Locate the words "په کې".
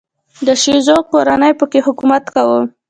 1.59-1.79